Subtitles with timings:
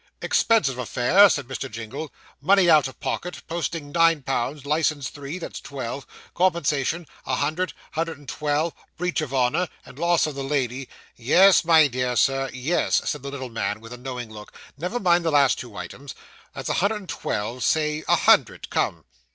[0.19, 1.69] 'Expensive affair,' said Mr.
[1.69, 2.11] Jingle.
[2.41, 8.17] 'Money out of pocket posting, nine pounds; licence, three that's twelve compensation, a hundred hundred
[8.17, 13.03] and twelve breach of honour and loss of the lady' 'Yes, my dear Sir, yes,'
[13.07, 16.15] said the little man, with a knowing look, 'never mind the last two items.
[16.55, 19.05] That's a hundred and twelve say a hundred come.